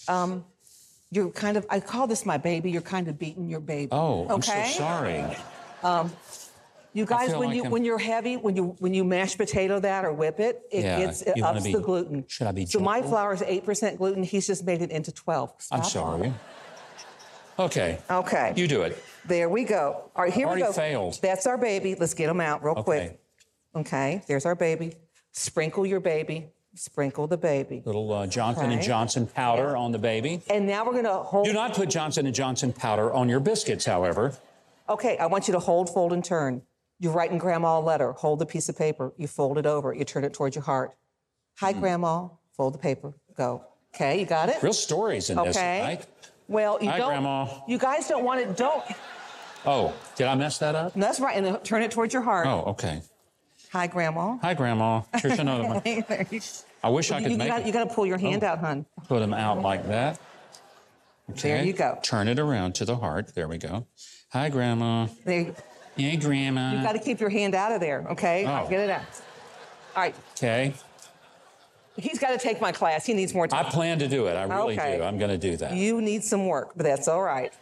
[0.08, 0.44] Um,
[1.10, 2.70] you're kind of, I call this my baby.
[2.70, 3.88] You're kind of beating your baby.
[3.90, 4.70] Oh, I'm so okay?
[4.70, 5.24] sorry.
[5.82, 6.12] Um,
[6.92, 9.78] you guys, when like you I'm- when you're heavy, when you when you mash potato
[9.80, 12.24] that or whip it, it Yeah, gets it wanna ups be- the gluten.
[12.28, 14.22] should I be So my flour is eight percent gluten.
[14.24, 15.52] He's just made it into twelve.
[15.70, 16.32] I'm sorry.
[17.58, 17.98] Okay.
[18.10, 18.52] Okay.
[18.56, 18.96] You do it.
[19.26, 20.10] There we go.
[20.16, 20.72] All right, here Already we go.
[20.72, 21.18] failed.
[21.22, 21.94] That's our baby.
[21.94, 22.82] Let's get them out real Okay.
[22.82, 23.19] quick.
[23.74, 24.94] Okay, there's our baby.
[25.32, 26.48] Sprinkle your baby.
[26.74, 27.82] Sprinkle the baby.
[27.84, 30.40] Little uh, Johnson and Johnson powder on the baby.
[30.48, 31.46] And now we're gonna hold.
[31.46, 34.34] Do not put Johnson and Johnson powder on your biscuits, however.
[34.88, 36.62] Okay, I want you to hold, fold, and turn.
[36.98, 38.12] You're writing grandma a letter.
[38.12, 39.12] Hold the piece of paper.
[39.16, 39.92] You fold it over.
[39.94, 40.92] You turn it towards your heart.
[41.58, 41.80] Hi, Hmm.
[41.80, 42.28] grandma.
[42.56, 43.14] Fold the paper.
[43.36, 43.64] Go.
[43.94, 44.62] Okay, you got it?
[44.62, 45.80] Real stories in this, Okay.
[45.82, 46.06] right?
[46.46, 47.08] Well, you Hi, don't.
[47.08, 47.46] Grandma.
[47.66, 48.56] You guys don't want it.
[48.56, 48.82] Don't.
[49.66, 50.92] Oh, did I mess that up?
[50.94, 51.36] That's right.
[51.36, 52.46] And then turn it towards your heart.
[52.46, 53.02] Oh, okay.
[53.72, 54.36] Hi, grandma.
[54.38, 55.02] Hi, Grandma.
[55.22, 55.82] Here's another one.
[56.82, 57.66] I wish I could you make got, it.
[57.66, 58.48] you got to pull your hand Oh.
[58.48, 58.84] out, hon.
[58.98, 60.18] Oh, put them out like that.
[61.28, 61.98] There you go.
[62.02, 63.32] Turn it around to the heart.
[63.34, 63.86] There we go.
[64.30, 65.06] Hi, Grandma.
[65.24, 65.54] There
[65.96, 66.72] Hey, Grandma.
[66.72, 68.06] you got to keep your hand out of there.
[68.10, 68.44] Okay.
[68.46, 68.66] Oh.
[68.68, 69.02] Get it out.
[69.94, 70.14] All right.
[70.36, 70.74] Okay.
[71.96, 73.06] He's got to take my class.
[73.06, 73.66] He needs more time.
[73.66, 74.32] I plan to do it.
[74.34, 74.96] I really Okay.
[74.96, 75.04] do.
[75.04, 75.74] I'm going to do that.
[75.74, 77.52] You need some work, but that's all right.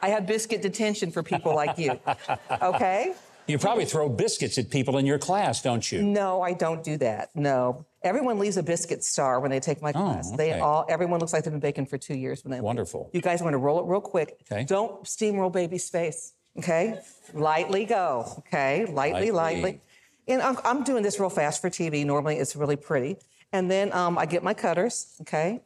[0.00, 1.98] I have biscuit detention for people like you.
[2.62, 3.14] Okay?
[3.48, 6.02] You probably throw biscuits at people in your class, don't you?
[6.02, 7.30] No, I don't do that.
[7.34, 7.86] No.
[8.02, 10.30] Everyone leaves a biscuit star when they take my class.
[10.32, 10.60] They Oh, okay.
[10.60, 12.64] all everyone looks like they've been baking for two years when they leave.
[12.64, 13.10] Wonderful.
[13.14, 14.36] You guys want to roll it real quick.
[14.52, 14.64] Okay.
[14.64, 16.34] Don't steamroll baby's face.
[16.58, 17.00] Okay?
[17.32, 18.26] Lightly go.
[18.40, 18.84] Okay?
[18.84, 19.62] Lightly, Lightly.
[19.62, 19.80] lightly.
[20.28, 22.04] And I'm, I'm doing this real fast for TV.
[22.04, 23.16] Normally it's really pretty.
[23.52, 25.16] And then um, I get my cutters.
[25.22, 25.62] Okay?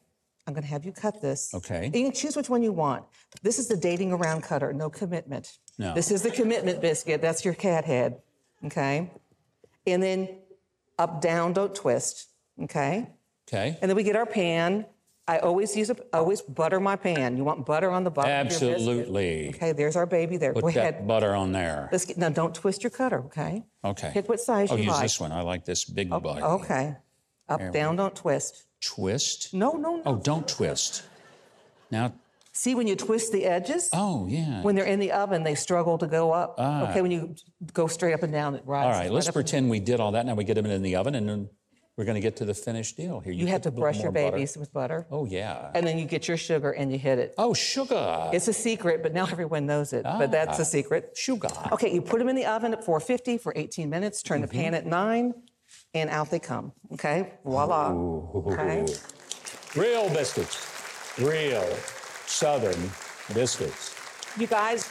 [0.47, 1.53] I'm going to have you cut this.
[1.55, 1.87] Okay.
[1.87, 3.05] And you can choose which one you want.
[3.41, 5.59] This is the dating around cutter, no commitment.
[5.79, 5.95] No.
[5.95, 7.23] This is the commitment biscuit.
[7.23, 8.21] That's your cat head.
[8.65, 9.11] Okay?
[9.87, 10.29] And then
[10.99, 12.29] up, down, don't twist.
[12.63, 13.09] Okay?
[13.49, 13.79] Okay.
[13.81, 14.87] And then we get our pan.
[15.27, 17.37] I always use a, always butter my pan.
[17.37, 18.31] You want butter on the bottom.
[18.31, 19.51] Absolutely.
[19.51, 20.53] Okay, there's our baby there.
[20.53, 21.07] Put Go that ahead.
[21.07, 21.89] butter on there.
[21.93, 22.29] Let's get now.
[22.29, 23.21] Don't twist your cutter.
[23.27, 23.63] Okay.
[23.85, 24.11] Okay.
[24.13, 24.81] Pick what size you like.
[24.81, 25.03] Oh, you use like.
[25.03, 25.33] this one.
[25.33, 26.43] I like this big oh, butter.
[26.43, 26.97] Okay.
[27.49, 28.65] Up, down, don't twist.
[28.81, 29.55] Twist.
[29.55, 30.03] No, no, no.
[30.07, 31.05] Oh, don't twist.
[31.91, 32.15] Now,
[32.55, 33.89] See when you twist the edges?
[33.95, 34.61] oh, yeah.
[34.63, 36.57] When they're in the oven, they struggle to go up.
[36.59, 37.35] Okay, when you
[37.73, 38.87] go straight up and down, it rises.
[38.87, 38.93] Ah.
[38.95, 40.27] all right, let's pretend we did all that.
[40.27, 41.49] Now we get them in the oven, and then
[41.97, 43.21] we're going to get to the finished deal.
[43.21, 44.37] Here, You have to brush your more butter.
[44.37, 45.07] babies with butter.
[45.11, 45.71] Oh, yeah.
[45.75, 47.35] And then you get your sugar and you hit it.
[47.39, 48.31] Oh, sugar.
[48.35, 50.03] It's a secret, but now everyone knows it.
[50.05, 50.63] But that's Ah.
[50.63, 51.13] a secret.
[51.17, 51.49] Sugar.
[51.73, 54.57] Okay, you put them in the oven at 450 for 18 minutes, turn the Mm-hmm.
[54.59, 55.35] pan at 9,
[55.95, 56.73] and out they come.
[56.93, 57.93] Okay, voila.
[57.93, 58.87] Okay.
[59.75, 60.69] Real biscuits.
[61.19, 61.67] Real
[62.33, 62.91] Southern
[63.35, 63.95] biscuits.
[64.39, 64.91] You guys,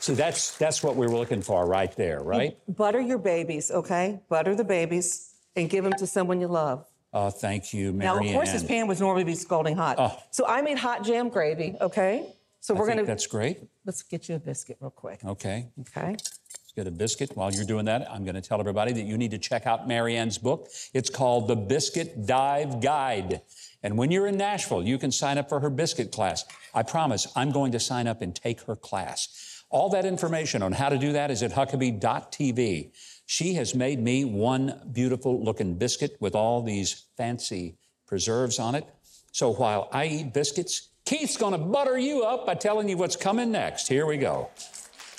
[0.00, 2.56] See, that's that's what we were looking for right there, right?
[2.76, 4.20] butter your babies, okay?
[4.28, 6.86] Butter the babies and give them to someone you love.
[7.12, 8.06] Oh, thank you, Mary.
[8.20, 9.96] Now, of course, this pan would normally be scalding hot.
[9.98, 10.16] Oh.
[10.30, 12.26] So I made hot jam gravy, okay?
[12.60, 13.58] So we're think gonna that's great.
[13.84, 15.68] let's get you a biscuit real quick, Okay.
[15.80, 16.10] okay?
[16.12, 17.30] Let's get a biscuit.
[17.36, 19.86] While you're doing that, I'm going to tell everybody that you need to check out
[19.88, 20.68] Marianne's book.
[20.92, 23.40] It's called The Biscuit Dive Guide.
[23.86, 26.44] And when you're in Nashville, you can sign up for her biscuit class.
[26.74, 29.62] I promise I'm going to sign up and take her class.
[29.70, 32.90] All that information on how to do that is at huckabee.tv.
[33.26, 37.76] She has made me one beautiful looking biscuit with all these fancy
[38.08, 38.88] preserves on it.
[39.30, 43.14] So while I eat biscuits, Keith's going to butter you up by telling you what's
[43.14, 43.86] coming next.
[43.86, 44.50] Here we go.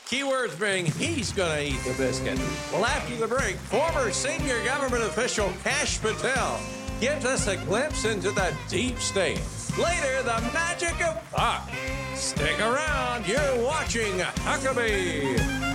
[0.08, 2.40] Keywords being he's gonna eat the biscuit.
[2.72, 6.62] Well, after the break, former senior government official Kash Patel
[7.00, 9.42] gives us a glimpse into the deep state.
[9.78, 11.70] Later, the magic of Huck.
[12.16, 15.68] Stick around, you're watching Huckabee.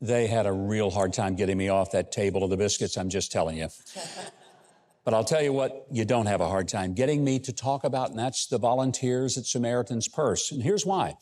[0.00, 3.08] They had a real hard time getting me off that table of the biscuits, I'm
[3.08, 3.68] just telling you.
[5.06, 7.84] But I'll tell you what, you don't have a hard time getting me to talk
[7.84, 10.50] about, and that's the volunteers at Samaritan's Purse.
[10.50, 11.14] And here's why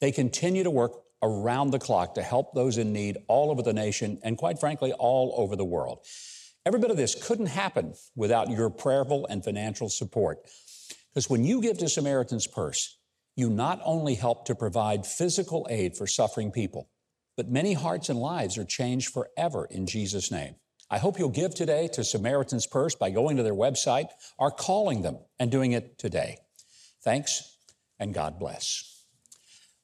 [0.00, 3.72] they continue to work around the clock to help those in need all over the
[3.72, 6.04] nation and, quite frankly, all over the world.
[6.66, 10.38] Every bit of this couldn't happen without your prayerful and financial support.
[11.14, 12.98] Because when you give to Samaritan's Purse,
[13.36, 16.90] you not only help to provide physical aid for suffering people,
[17.36, 20.56] but many hearts and lives are changed forever in Jesus' name.
[20.90, 25.02] I hope you'll give today to Samaritan's Purse by going to their website or calling
[25.02, 26.38] them and doing it today.
[27.02, 27.56] Thanks
[27.98, 29.04] and God bless.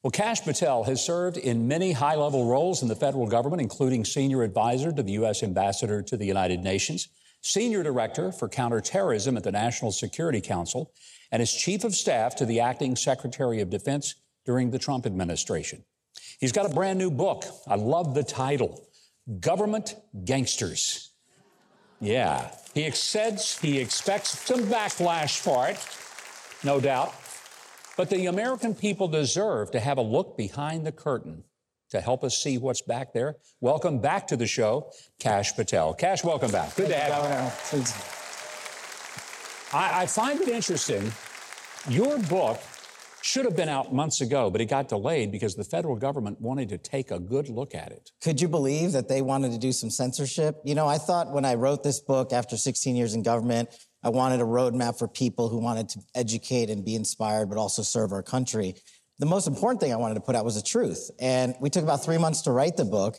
[0.02, 4.04] Well, Kash Patel has served in many high level roles in the federal government, including
[4.04, 5.42] senior advisor to the U.S.
[5.42, 7.08] ambassador to the United Nations,
[7.40, 10.92] senior director for counterterrorism at the National Security Council,
[11.32, 14.14] and as chief of staff to the acting secretary of defense
[14.44, 15.84] during the Trump administration.
[16.38, 17.44] He's got a brand new book.
[17.66, 18.86] I love the title
[19.40, 21.12] Government Gangsters.
[22.00, 25.78] Yeah, he expects, he expects some backlash for it,
[26.64, 27.14] no doubt.
[27.96, 31.44] But the American people deserve to have a look behind the curtain
[31.90, 33.36] to help us see what's back there.
[33.60, 35.94] Welcome back to the show, Kash Patel.
[35.94, 36.74] Kash, welcome back.
[36.74, 37.84] Good to have you.
[39.72, 41.12] I, I find it interesting.
[41.88, 42.60] Your book
[43.24, 46.68] should have been out months ago, but it got delayed because the federal government wanted
[46.68, 48.10] to take a good look at it.
[48.22, 50.56] Could you believe that they wanted to do some censorship?
[50.62, 53.70] You know, I thought when I wrote this book after 16 years in government,
[54.02, 57.80] I wanted a roadmap for people who wanted to educate and be inspired, but also
[57.80, 58.74] serve our country.
[59.18, 61.10] The most important thing I wanted to put out was the truth.
[61.18, 63.16] And we took about three months to write the book,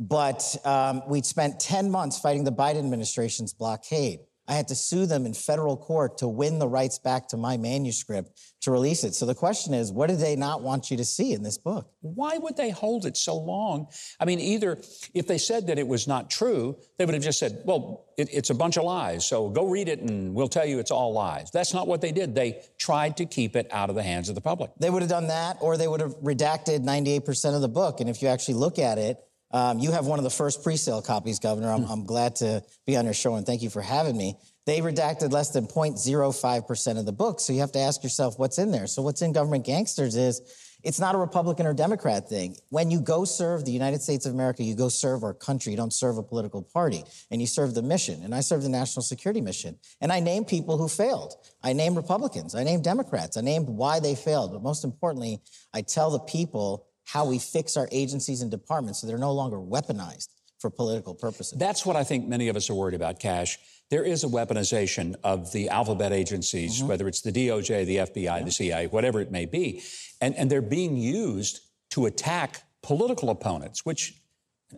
[0.00, 4.20] but um, we spent 10 months fighting the Biden administration's blockade.
[4.52, 7.56] I had to sue them in federal court to win the rights back to my
[7.56, 9.14] manuscript to release it.
[9.14, 11.90] So the question is, what did they not want you to see in this book?
[12.02, 13.86] Why would they hold it so long?
[14.20, 14.76] I mean, either
[15.14, 18.28] if they said that it was not true, they would have just said, well, it,
[18.30, 19.26] it's a bunch of lies.
[19.26, 21.50] So go read it and we'll tell you it's all lies.
[21.50, 22.34] That's not what they did.
[22.34, 24.70] They tried to keep it out of the hands of the public.
[24.78, 28.00] They would have done that, or they would have redacted 98% of the book.
[28.00, 29.18] And if you actually look at it,
[29.52, 31.70] um, you have one of the first pre-sale copies, Governor.
[31.70, 34.36] I'm, I'm, glad to be on your show and thank you for having me.
[34.64, 37.40] They redacted less than 0.05% of the book.
[37.40, 38.86] So you have to ask yourself what's in there.
[38.86, 40.40] So what's in Government Gangsters is
[40.82, 42.56] it's not a Republican or Democrat thing.
[42.70, 45.72] When you go serve the United States of America, you go serve our country.
[45.72, 48.22] You don't serve a political party and you serve the mission.
[48.22, 49.78] And I serve the national security mission.
[50.00, 51.34] And I name people who failed.
[51.62, 52.54] I name Republicans.
[52.54, 53.36] I name Democrats.
[53.36, 54.52] I named why they failed.
[54.52, 55.40] But most importantly,
[55.72, 59.58] I tell the people how we fix our agencies and departments so they're no longer
[59.58, 60.28] weaponized
[60.62, 61.58] for political purposes.
[61.58, 63.58] That's what I think many of us are worried about, Kash.
[63.90, 66.88] There is a weaponization of the alphabet agencies, mm-hmm.
[66.88, 68.42] whether it's the DOJ, the FBI, yeah.
[68.42, 69.82] the CIA, whatever it may be,
[70.20, 71.60] and, and they're being used
[71.90, 74.14] to attack political opponents, which,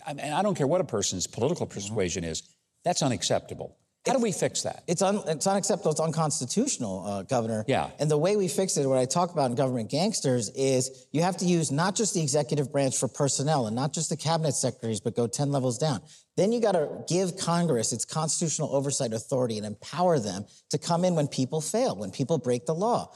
[0.05, 1.75] I, mean, I don't care what a person's political mm-hmm.
[1.75, 2.33] persuasion mm-hmm.
[2.33, 2.43] is,
[2.83, 3.77] that's unacceptable.
[4.07, 4.85] How do we fix that?
[4.87, 5.93] It's, un, it's unacceptable.
[5.93, 7.65] It's unconstitutional, uh, Governor.
[7.67, 7.89] Yeah.
[7.99, 11.23] And the way we fix it, what I talk about in government gangsters, is you
[11.23, 14.53] have to use not just the executive branch for personnel and not just the cabinet
[14.53, 16.03] secretaries, but go 10 levels down.
[16.37, 21.05] Then you got to give Congress its constitutional oversight authority and empower them to come
[21.07, 23.11] in when people fail, when people break the law.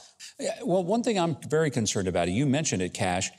[0.63, 3.29] Well, one thing I'm very concerned about, you mentioned it, Kash,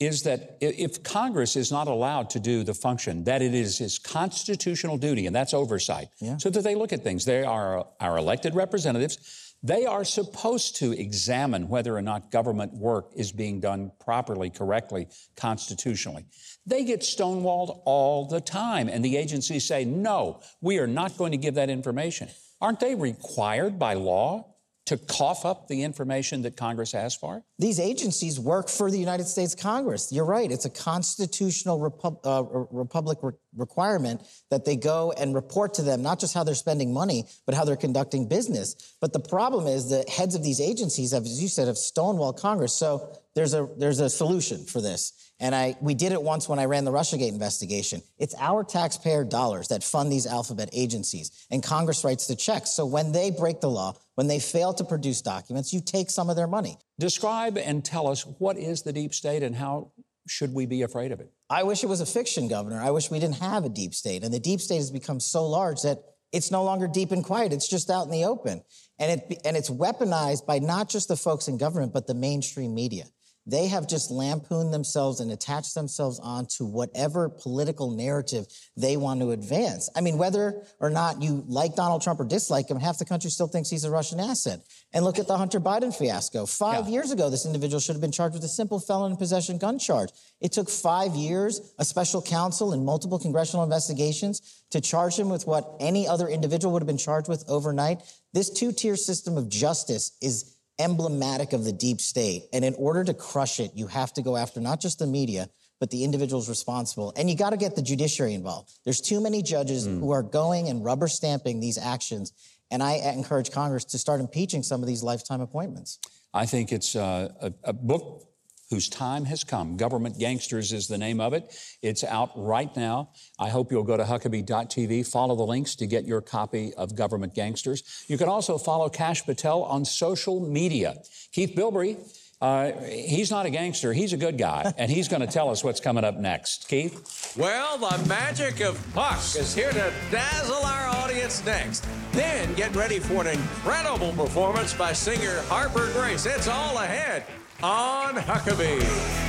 [0.00, 3.98] is that if Congress is not allowed to do the function that it is its
[3.98, 6.36] constitutional duty, and that's oversight, yeah.
[6.36, 9.54] so that they look at things, they are our elected representatives.
[9.60, 15.08] They are supposed to examine whether or not government work is being done properly, correctly,
[15.36, 16.26] constitutionally.
[16.64, 21.32] They get stonewalled all the time, and the agencies say, no, we are not going
[21.32, 22.28] to give that information.
[22.60, 24.54] Aren't they required by law
[24.88, 27.44] to cough up the information that Congress asks for?
[27.58, 30.10] These agencies work for the United States Congress.
[30.10, 30.50] You're right.
[30.50, 31.76] It's a constitutional
[32.24, 36.54] uh, republic re- requirement that they go and report to them, not just how they're
[36.54, 38.96] spending money, but how they're conducting business.
[38.98, 42.40] But the problem is the heads of these agencies, have, as you said, have stonewalled
[42.40, 42.72] Congress.
[42.72, 45.27] So there's a, there's a solution for this.
[45.40, 48.02] And I, we did it once when I ran the Russiagate investigation.
[48.18, 52.72] It's our taxpayer dollars that fund these alphabet agencies, and Congress writes the checks.
[52.72, 56.28] So when they break the law, when they fail to produce documents, you take some
[56.28, 56.76] of their money.
[56.98, 59.92] Describe and tell us what is the deep state and how
[60.26, 61.30] should we be afraid of it?
[61.48, 62.80] I wish it was a fiction, Governor.
[62.80, 64.24] I wish we didn't have a deep state.
[64.24, 67.52] And the deep state has become so large that it's no longer deep and quiet.
[67.52, 68.62] It's just out in the open.
[68.98, 72.74] And, it, and it's weaponized by not just the folks in government, but the mainstream
[72.74, 73.04] media.
[73.48, 79.30] They have just lampooned themselves and attached themselves onto whatever political narrative they want to
[79.30, 79.88] advance.
[79.96, 83.30] I mean, whether or not you like Donald Trump or dislike him, half the country
[83.30, 84.60] still thinks he's a Russian asset.
[84.92, 86.44] And look at the Hunter Biden fiasco.
[86.44, 86.92] Five yeah.
[86.92, 89.78] years ago, this individual should have been charged with a simple felon in possession gun
[89.78, 90.10] charge.
[90.42, 95.46] It took five years, a special counsel, and multiple congressional investigations to charge him with
[95.46, 98.02] what any other individual would have been charged with overnight.
[98.34, 102.44] This two tier system of justice is emblematic of the deep state.
[102.52, 105.48] And in order to crush it, you have to go after not just the media,
[105.80, 107.12] but the individuals responsible.
[107.16, 108.78] And you got to get the judiciary involved.
[108.84, 110.00] There's too many judges mm.
[110.00, 112.32] who are going and rubber stamping these actions.
[112.70, 115.98] And I encourage Congress to start impeaching some of these lifetime appointments.
[116.34, 118.27] I think it's uh, a, a book
[118.70, 119.76] whose time has come.
[119.76, 121.54] Government Gangsters is the name of it.
[121.82, 123.10] It's out right now.
[123.38, 127.34] I hope you'll go to Huckabee.tv, follow the links to get your copy of Government
[127.34, 128.04] Gangsters.
[128.08, 130.96] You can also follow Kash Patel on social media.
[131.32, 131.96] Keith Bilbrey,
[132.40, 135.64] uh, he's not a gangster, he's a good guy, and he's going to tell us
[135.64, 136.68] what's coming up next.
[136.68, 137.34] Keith?
[137.38, 141.86] Well, the magic of Puck is here to dazzle our audience next.
[142.12, 146.26] Then get ready for an incredible performance by singer Harper Grace.
[146.26, 147.24] It's all ahead
[147.62, 149.27] on Huckabee.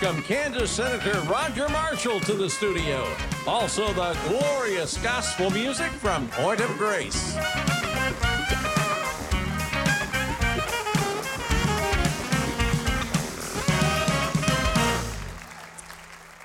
[0.00, 3.06] Welcome Kansas Senator Roger Marshall to the studio.
[3.46, 7.34] Also, the glorious gospel music from Point of Grace.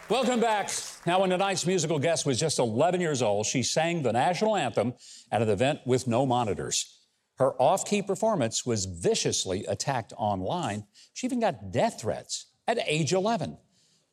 [0.10, 0.72] Welcome back.
[1.06, 4.94] Now, when tonight's musical guest was just 11 years old, she sang the national anthem
[5.32, 7.00] at an event with no monitors.
[7.38, 10.86] Her off key performance was viciously attacked online.
[11.14, 13.58] She even got death threats at age 11.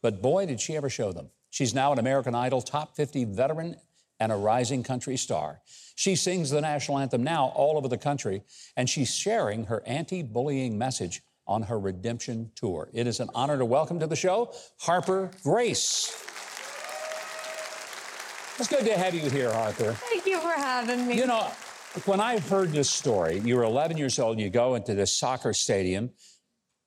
[0.03, 1.30] But boy, did she ever show them.
[1.50, 3.76] She's now an American Idol top 50 veteran
[4.18, 5.61] and a rising country star.
[5.96, 8.42] She sings the national anthem now all over the country,
[8.76, 12.88] and she's sharing her anti bullying message on her redemption tour.
[12.92, 16.11] It is an honor to welcome to the show Harper Grace.
[18.59, 19.92] It's good to have you here, Harper.
[19.92, 21.16] Thank you for having me.
[21.16, 21.50] You know,
[22.05, 25.53] when I heard this story, you were 11 years old, you go into this soccer
[25.53, 26.11] stadium,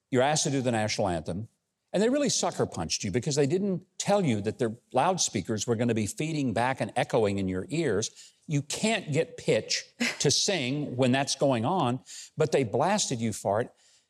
[0.10, 1.48] you're asked to do the national anthem,
[1.96, 5.78] and they really sucker punched you because they didn't tell you that their loudspeakers were
[5.78, 8.12] going to be feeding back and echoing in your ears.
[8.48, 9.86] You can't get pitch
[10.20, 12.02] to sing when that's going on,
[12.36, 13.70] but they blasted you for it.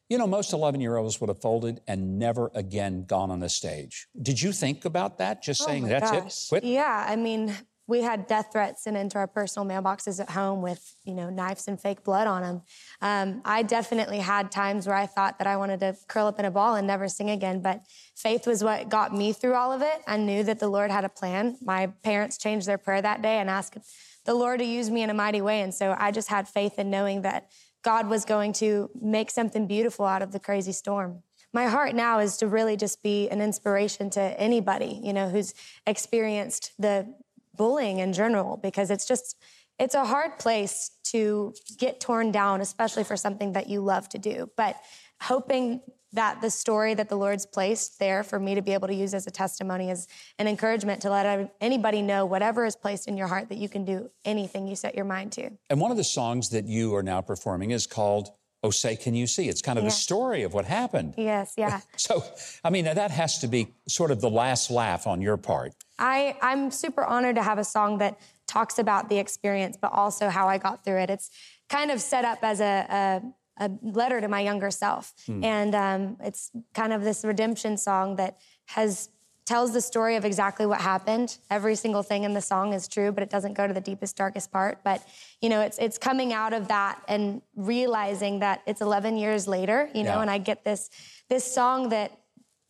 [0.09, 3.49] You know, most 11 year olds would have folded and never again gone on the
[3.49, 4.07] stage.
[4.19, 5.43] Did you think about that?
[5.43, 6.25] Just Oh saying, that's gosh.
[6.25, 6.49] it?
[6.49, 6.63] Quit?
[6.63, 7.53] Yeah, I mean,
[7.87, 11.67] we had death threats sent into our personal mailboxes at home with, you know, knives
[11.67, 12.61] and fake blood on them.
[13.01, 16.45] Um, I definitely had times where I thought that I wanted to curl up in
[16.45, 17.81] a ball and never sing again, but
[18.15, 20.01] faith was what got me through all of it.
[20.07, 21.57] I knew that the Lord had a plan.
[21.61, 23.77] My parents changed their prayer that day and asked
[24.25, 25.61] the Lord to use me in a mighty way.
[25.61, 27.49] And so I just had faith in knowing that
[27.83, 31.21] God was going to make something beautiful out of the crazy storm.
[31.53, 35.53] My heart now is to really just be an inspiration to anybody, you know, who's
[35.85, 37.13] experienced the
[37.57, 39.35] bullying in general because it's just
[39.77, 44.17] it's a hard place to get torn down, especially for something that you love to
[44.17, 44.49] do.
[44.55, 44.77] But
[45.21, 45.81] hoping
[46.13, 49.13] that the story that the Lord's placed there for me to be able to use
[49.13, 50.07] as a testimony is
[50.39, 53.83] an encouragement to let anybody know whatever is placed in your heart that you can
[53.83, 55.49] do anything you set your mind to.
[55.69, 58.29] And one of the songs that you are now performing is called
[58.63, 59.49] Oh Say Can You See?
[59.49, 59.89] It's kind of Yeah.
[59.89, 61.15] the story of what happened.
[61.17, 61.81] Yes, yeah.
[61.97, 62.23] So,
[62.63, 65.73] I mean, that has to be sort of the last laugh on your part.
[65.99, 70.29] I, I'm super honored to have a song that talks about the experience, but also
[70.29, 71.09] how I got through it.
[71.09, 71.29] It's
[71.69, 73.21] kind of set up as a,
[73.59, 75.13] a, a letter to my younger self.
[75.27, 78.37] And um, it's kind of this redemption song that
[78.67, 79.09] has
[79.45, 81.37] tells the story of exactly what happened.
[81.51, 84.17] Every single thing in the song is true, but it doesn't go to the deepest,
[84.17, 84.79] darkest part.
[84.83, 85.03] But
[85.39, 89.89] you know, it's it's coming out of that and realizing that it's 11 years later.
[89.93, 90.21] You know, Yeah.
[90.21, 90.89] and I get this
[91.29, 92.11] this song that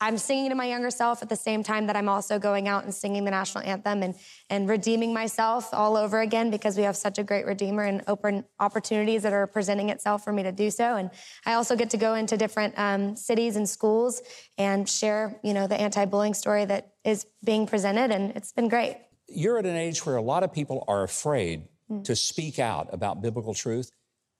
[0.01, 2.83] I'm singing to my younger self at the same time that I'm also going out
[2.83, 4.15] and singing the national anthem and
[4.49, 8.43] and redeeming myself all over again because we have such a great redeemer and open
[8.59, 10.97] opportunities that are presenting itself for me to do so.
[10.97, 11.11] And
[11.45, 14.21] I also get to go into different um, cities and schools
[14.57, 18.97] and share, you know, the anti-bullying story that is being presented, and it's been great.
[19.27, 21.67] You're at an age where a lot of people are afraid
[22.03, 23.91] to speak out about biblical truth.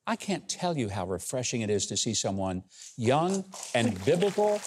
[0.07, 2.63] I can't tell you how refreshing it is to see someone
[2.97, 4.59] young and biblical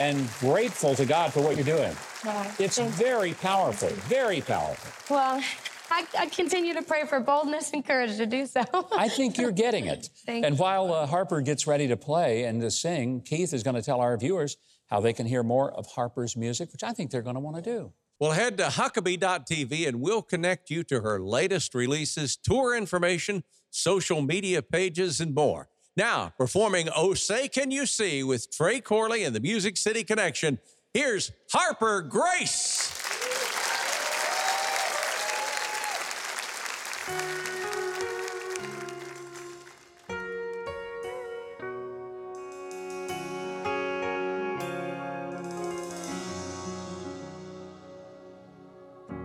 [0.00, 1.94] and grateful to God for what you're doing.
[2.24, 2.50] Wow.
[2.58, 5.14] It's Thank- very powerful, very powerful.
[5.14, 5.42] Well,
[5.90, 8.64] I, I continue to pray for boldness and courage to do so.
[8.96, 10.10] I think you're getting it.
[10.26, 13.76] Thank and while uh, Harper gets ready to play and to sing, Keith is going
[13.76, 17.10] to tell our viewers how they can hear more of Harper's music, which I think
[17.10, 17.92] they're going to want to do.
[18.18, 24.22] Well, head to Huckabee.tv and we'll connect you to her latest releases, tour information, social
[24.22, 25.68] media pages, and more.
[25.96, 30.58] Now, performing Oh Say Can You See with Trey Corley and the Music City Connection,
[30.92, 32.92] here's Harper Grace.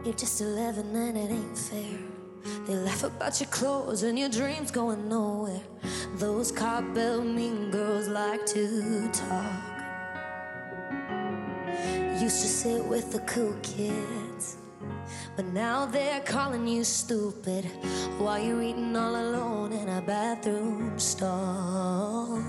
[0.06, 2.00] You're just 11 and it ain't fair.
[2.66, 5.62] They laugh about your clothes and your dreams going nowhere.
[6.16, 9.82] Those cop-bell mean girls like to talk.
[12.22, 14.58] Used to sit with the cool kids,
[15.36, 17.66] but now they're calling you stupid
[18.20, 22.44] while you're eating all alone in a bathroom stall.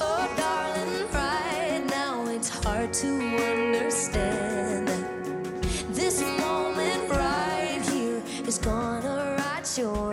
[0.00, 9.36] Oh, darling, right now it's hard to understand that this moment right here is gonna
[9.36, 10.09] write your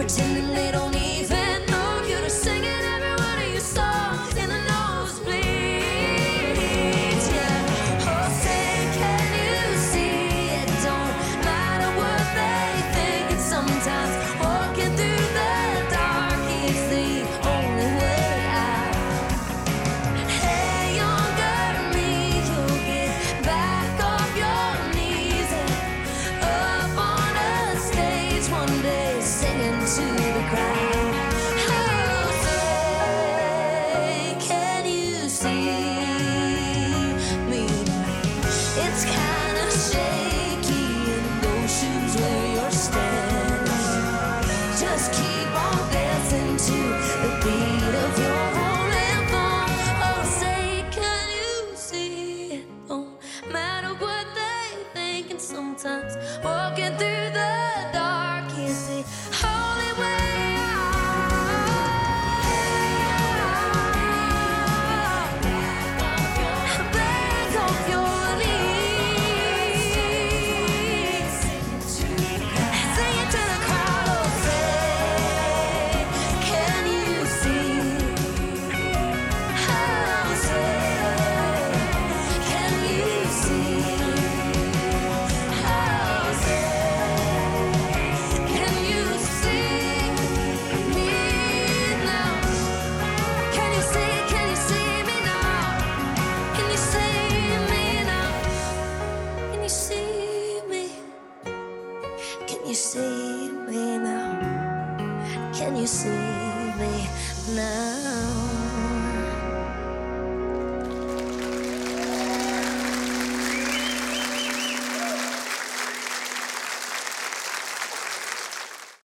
[0.00, 0.79] pretending they don't